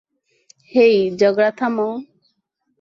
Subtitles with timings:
[0.71, 1.91] হেই, ঝগড়া থামাও।